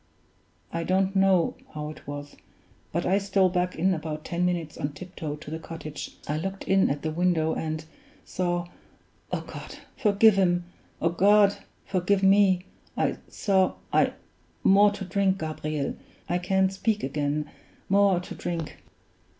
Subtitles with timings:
[0.73, 2.35] I don't know how it was,
[2.91, 6.63] but I stole back in about ten minutes on tiptoe to the cottage; I looked
[6.63, 7.85] in at the window, and
[8.25, 8.65] saw
[9.31, 9.75] O God!
[9.97, 10.65] forgive him!
[11.03, 11.55] O God!
[11.85, 12.65] forgive me!
[12.97, 14.13] I saw I
[14.63, 15.95] more to drink, Gabriel!
[16.27, 17.51] I can't speak again
[17.87, 18.77] more to drink!"